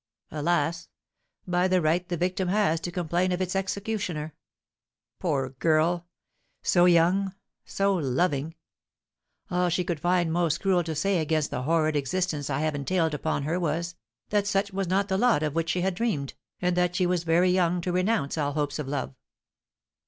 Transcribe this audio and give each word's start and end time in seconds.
alas, 0.31 0.89
by 1.47 1.67
the 1.67 1.79
right 1.79 2.09
the 2.09 2.17
victim 2.17 2.47
has 2.47 2.79
to 2.79 2.91
complain 2.91 3.31
of 3.31 3.39
its 3.39 3.55
executioner! 3.55 4.33
Poor 5.19 5.49
girl! 5.49 6.07
So 6.63 6.85
young, 6.85 7.35
so 7.65 7.93
loving! 7.93 8.55
All 9.51 9.69
she 9.69 9.83
could 9.83 9.99
find 9.99 10.33
most 10.33 10.59
cruel 10.59 10.83
to 10.85 10.95
say 10.95 11.19
against 11.19 11.51
the 11.51 11.61
horrid 11.61 11.95
existence 11.95 12.49
I 12.49 12.61
have 12.61 12.73
entailed 12.73 13.13
upon 13.13 13.43
her 13.43 13.59
was, 13.59 13.93
that 14.29 14.47
such 14.47 14.73
was 14.73 14.87
not 14.87 15.07
the 15.07 15.19
lot 15.19 15.43
of 15.43 15.53
which 15.53 15.69
she 15.69 15.81
had 15.81 15.93
dreamed, 15.93 16.33
and 16.63 16.75
that 16.75 16.95
she 16.95 17.05
was 17.05 17.23
very 17.23 17.51
young 17.51 17.79
to 17.81 17.91
renounce 17.91 18.39
all 18.39 18.53
hopes 18.53 18.79
of 18.79 18.87
love! 18.87 19.13